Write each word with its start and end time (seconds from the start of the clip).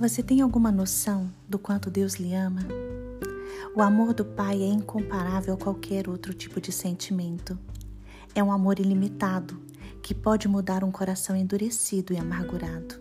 Você 0.00 0.22
tem 0.22 0.40
alguma 0.40 0.72
noção 0.72 1.30
do 1.46 1.58
quanto 1.58 1.90
Deus 1.90 2.14
lhe 2.14 2.34
ama? 2.34 2.62
O 3.76 3.82
amor 3.82 4.14
do 4.14 4.24
Pai 4.24 4.62
é 4.62 4.66
incomparável 4.66 5.52
a 5.52 5.58
qualquer 5.58 6.08
outro 6.08 6.32
tipo 6.32 6.58
de 6.58 6.72
sentimento. 6.72 7.58
É 8.34 8.42
um 8.42 8.50
amor 8.50 8.80
ilimitado 8.80 9.60
que 10.02 10.14
pode 10.14 10.48
mudar 10.48 10.82
um 10.82 10.90
coração 10.90 11.36
endurecido 11.36 12.14
e 12.14 12.16
amargurado. 12.16 12.98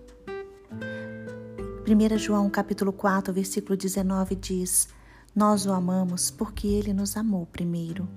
1 1.88 2.18
João 2.18 2.50
capítulo 2.50 2.92
4, 2.92 3.34
versículo 3.34 3.78
19 3.78 4.36
diz: 4.36 4.90
Nós 5.34 5.66
o 5.66 5.72
amamos 5.72 6.30
porque 6.30 6.68
ele 6.68 6.92
nos 6.92 7.16
amou 7.16 7.46
primeiro. 7.46 8.10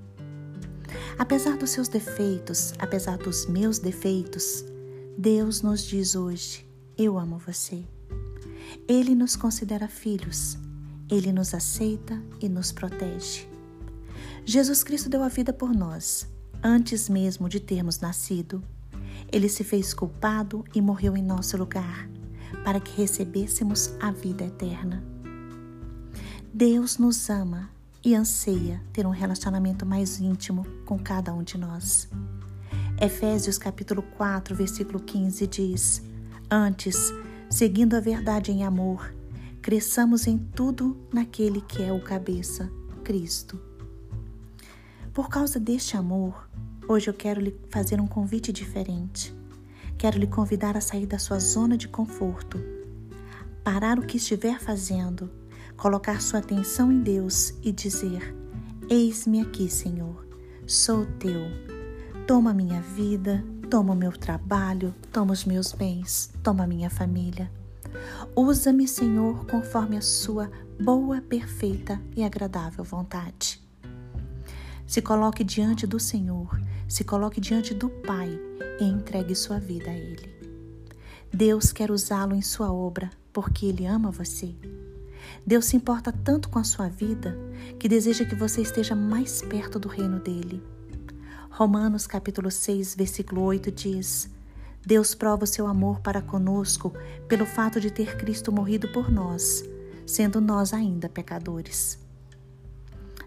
Apesar 1.16 1.56
dos 1.56 1.70
seus 1.70 1.86
defeitos, 1.86 2.74
apesar 2.80 3.16
dos 3.16 3.46
meus 3.46 3.78
defeitos, 3.78 4.64
Deus 5.16 5.62
nos 5.62 5.84
diz 5.84 6.16
hoje: 6.16 6.68
Eu 6.98 7.16
amo 7.16 7.38
você. 7.38 7.84
Ele 8.88 9.14
nos 9.14 9.36
considera 9.36 9.88
filhos, 9.88 10.58
ele 11.10 11.32
nos 11.32 11.54
aceita 11.54 12.22
e 12.40 12.48
nos 12.48 12.72
protege. 12.72 13.48
Jesus 14.44 14.82
Cristo 14.82 15.08
deu 15.08 15.22
a 15.22 15.28
vida 15.28 15.52
por 15.52 15.74
nós, 15.74 16.26
antes 16.62 17.08
mesmo 17.08 17.48
de 17.48 17.60
termos 17.60 18.00
nascido. 18.00 18.62
Ele 19.30 19.48
se 19.48 19.64
fez 19.64 19.94
culpado 19.94 20.64
e 20.74 20.80
morreu 20.80 21.16
em 21.16 21.22
nosso 21.22 21.56
lugar, 21.56 22.08
para 22.64 22.80
que 22.80 22.96
recebêssemos 22.96 23.92
a 24.00 24.10
vida 24.10 24.44
eterna. 24.44 25.02
Deus 26.52 26.98
nos 26.98 27.30
ama 27.30 27.70
e 28.04 28.14
anseia 28.14 28.82
ter 28.92 29.06
um 29.06 29.10
relacionamento 29.10 29.86
mais 29.86 30.20
íntimo 30.20 30.66
com 30.84 30.98
cada 30.98 31.32
um 31.32 31.42
de 31.42 31.56
nós. 31.56 32.08
Efésios 33.00 33.58
capítulo 33.58 34.02
4, 34.16 34.54
versículo 34.54 35.00
15 35.00 35.46
diz: 35.46 36.02
Antes, 36.50 37.12
seguindo 37.52 37.94
a 37.94 38.00
verdade 38.00 38.50
em 38.50 38.64
amor, 38.64 39.14
cresçamos 39.60 40.26
em 40.26 40.38
tudo 40.38 40.96
naquele 41.12 41.60
que 41.60 41.82
é 41.82 41.92
o 41.92 42.00
cabeça, 42.00 42.72
Cristo. 43.04 43.60
Por 45.12 45.28
causa 45.28 45.60
deste 45.60 45.94
amor, 45.94 46.48
hoje 46.88 47.10
eu 47.10 47.14
quero 47.14 47.42
lhe 47.42 47.54
fazer 47.68 48.00
um 48.00 48.06
convite 48.06 48.50
diferente. 48.50 49.36
Quero 49.98 50.18
lhe 50.18 50.26
convidar 50.26 50.78
a 50.78 50.80
sair 50.80 51.04
da 51.04 51.18
sua 51.18 51.38
zona 51.38 51.76
de 51.76 51.88
conforto, 51.88 52.58
parar 53.62 53.98
o 53.98 54.06
que 54.06 54.16
estiver 54.16 54.58
fazendo, 54.58 55.30
colocar 55.76 56.22
sua 56.22 56.38
atenção 56.38 56.90
em 56.90 57.02
Deus 57.02 57.52
e 57.62 57.70
dizer: 57.70 58.34
Eis-me 58.88 59.42
aqui, 59.42 59.68
Senhor, 59.68 60.26
sou 60.66 61.04
teu. 61.18 61.42
Toma 62.26 62.54
minha 62.54 62.80
vida, 62.80 63.44
Toma 63.72 63.94
o 63.94 63.96
meu 63.96 64.12
trabalho, 64.12 64.94
toma 65.10 65.32
os 65.32 65.46
meus 65.46 65.72
bens, 65.72 66.30
toma 66.42 66.64
a 66.64 66.66
minha 66.66 66.90
família. 66.90 67.50
Usa-me, 68.36 68.86
Senhor, 68.86 69.46
conforme 69.46 69.96
a 69.96 70.02
sua 70.02 70.50
boa, 70.78 71.22
perfeita 71.22 71.98
e 72.14 72.22
agradável 72.22 72.84
vontade. 72.84 73.58
Se 74.86 75.00
coloque 75.00 75.42
diante 75.42 75.86
do 75.86 75.98
Senhor, 75.98 76.60
se 76.86 77.02
coloque 77.02 77.40
diante 77.40 77.72
do 77.72 77.88
Pai 77.88 78.38
e 78.78 78.84
entregue 78.84 79.34
sua 79.34 79.58
vida 79.58 79.90
a 79.90 79.96
Ele. 79.96 80.28
Deus 81.32 81.72
quer 81.72 81.90
usá-lo 81.90 82.34
em 82.34 82.42
sua 82.42 82.70
obra 82.70 83.08
porque 83.32 83.64
Ele 83.64 83.86
ama 83.86 84.10
você. 84.10 84.54
Deus 85.46 85.64
se 85.64 85.78
importa 85.78 86.12
tanto 86.12 86.50
com 86.50 86.58
a 86.58 86.64
sua 86.64 86.90
vida 86.90 87.34
que 87.78 87.88
deseja 87.88 88.26
que 88.26 88.34
você 88.34 88.60
esteja 88.60 88.94
mais 88.94 89.40
perto 89.40 89.78
do 89.78 89.88
reino 89.88 90.20
dele. 90.20 90.62
Romanos 91.54 92.06
capítulo 92.06 92.50
6, 92.50 92.94
versículo 92.94 93.42
8 93.42 93.70
diz: 93.70 94.30
Deus 94.86 95.14
prova 95.14 95.44
o 95.44 95.46
seu 95.46 95.66
amor 95.66 96.00
para 96.00 96.22
conosco 96.22 96.94
pelo 97.28 97.44
fato 97.44 97.78
de 97.78 97.90
ter 97.90 98.16
Cristo 98.16 98.50
morrido 98.50 98.88
por 98.88 99.12
nós, 99.12 99.62
sendo 100.06 100.40
nós 100.40 100.72
ainda 100.72 101.10
pecadores. 101.10 101.98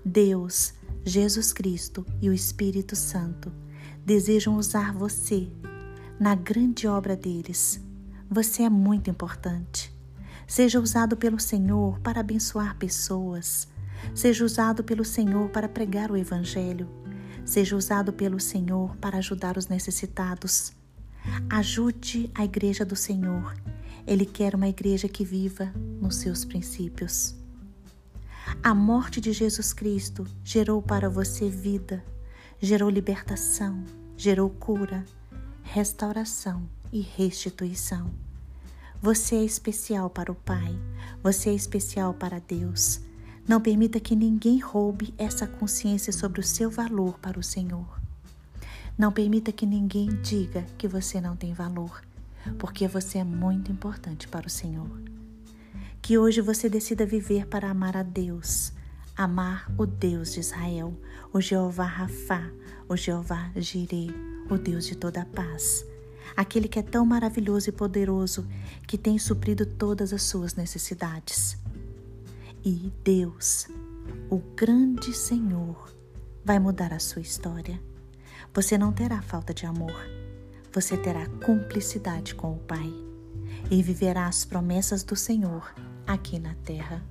Deus, 0.04 0.74
Jesus 1.04 1.54
Cristo 1.54 2.04
e 2.20 2.28
o 2.28 2.34
Espírito 2.34 2.96
Santo 2.96 3.54
desejam 4.04 4.58
usar 4.58 4.92
você 4.92 5.48
na 6.20 6.34
grande 6.34 6.88
obra 6.88 7.16
deles. 7.16 7.80
Você 8.28 8.64
é 8.64 8.70
muito 8.72 9.08
importante. 9.08 9.94
Seja 10.48 10.80
usado 10.80 11.16
pelo 11.16 11.40
Senhor 11.40 12.00
para 12.00 12.22
abençoar 12.22 12.76
pessoas. 12.76 13.68
Seja 14.16 14.44
usado 14.44 14.84
pelo 14.84 15.06
Senhor 15.06 15.50
para 15.50 15.70
pregar 15.70 16.10
o 16.10 16.18
Evangelho 16.18 17.05
Seja 17.46 17.76
usado 17.76 18.12
pelo 18.12 18.40
Senhor 18.40 18.96
para 18.98 19.20
ajudar 19.20 19.58
os 19.58 19.68
necessitados. 19.68 20.74
Ajude 21.50 22.30
a 22.34 22.44
igreja 22.44 22.84
do 22.84 22.96
Senhor. 22.96 23.56
Ele 24.08 24.26
quer 24.26 24.56
uma 24.56 24.68
igreja 24.68 25.08
que 25.08 25.24
viva 25.24 25.72
nos 26.02 26.18
seus 26.18 26.44
princípios. 26.44 27.36
A 28.64 28.74
morte 28.74 29.22
de 29.22 29.32
Jesus 29.32 29.74
Cristo 29.74 30.26
gerou 30.44 30.82
para 30.82 31.10
você 31.10 31.50
vida, 31.50 32.04
gerou 32.60 32.90
libertação, 32.90 33.84
gerou 34.18 34.50
cura, 34.50 35.06
restauração 35.64 36.68
e 36.92 37.02
restituição. 37.02 38.12
Você 39.02 39.36
é 39.36 39.44
especial 39.44 40.10
para 40.10 40.32
o 40.32 40.36
Pai, 40.36 40.76
você 41.22 41.50
é 41.50 41.54
especial 41.54 42.14
para 42.14 42.40
Deus. 42.40 43.02
Não 43.48 43.62
permita 43.62 44.00
que 44.00 44.16
ninguém 44.16 44.60
roube 44.60 45.14
essa 45.20 45.46
consciência 45.46 46.12
sobre 46.12 46.40
o 46.40 46.44
seu 46.44 46.68
valor 46.68 47.20
para 47.20 47.40
o 47.40 47.44
Senhor. 47.44 47.86
Não 48.98 49.12
permita 49.12 49.52
que 49.52 49.68
ninguém 49.68 50.08
diga 50.24 50.66
que 50.80 50.88
você 50.88 51.22
não 51.22 51.36
tem 51.36 51.54
valor, 51.54 52.02
porque 52.58 52.88
você 52.88 53.20
é 53.20 53.24
muito 53.24 53.72
importante 53.72 54.28
para 54.28 54.48
o 54.48 54.50
Senhor. 54.50 54.90
Que 56.02 56.18
hoje 56.18 56.42
você 56.42 56.68
decida 56.68 57.06
viver 57.06 57.46
para 57.46 57.70
amar 57.70 57.96
a 57.96 58.02
Deus, 58.02 58.74
amar 59.16 59.72
o 59.78 59.86
Deus 59.86 60.34
de 60.34 60.40
Israel, 60.40 60.92
o 61.32 61.40
Jeová 61.40 61.86
Rafá, 61.86 62.50
o 62.90 62.98
Jeová 62.98 63.52
Jireh, 63.56 64.12
o 64.50 64.58
Deus 64.58 64.88
de 64.88 64.96
toda 64.96 65.22
a 65.22 65.26
paz, 65.26 65.86
aquele 66.36 66.68
que 66.68 66.80
é 66.80 66.84
tão 66.84 67.06
maravilhoso 67.06 67.70
e 67.70 67.72
poderoso 67.72 68.48
que 68.88 68.98
tem 68.98 69.20
suprido 69.20 69.68
todas 69.68 70.14
as 70.14 70.24
suas 70.24 70.56
necessidades. 70.56 71.64
E 72.68 72.92
Deus, 73.04 73.68
o 74.28 74.40
grande 74.56 75.14
Senhor, 75.14 75.96
vai 76.44 76.58
mudar 76.58 76.92
a 76.94 77.00
sua 77.00 77.22
história. 77.22 77.80
Você 78.56 78.76
não 78.76 78.92
terá 78.92 79.22
falta 79.22 79.54
de 79.54 79.68
amor, 79.68 79.94
você 80.74 80.98
terá 80.98 81.28
cumplicidade 81.46 82.34
com 82.34 82.54
o 82.54 82.58
Pai 82.58 82.92
e 83.70 83.84
viverá 83.84 84.26
as 84.26 84.46
promessas 84.46 85.04
do 85.04 85.16
Senhor 85.16 85.76
aqui 86.08 86.40
na 86.40 86.56
terra. 86.56 87.06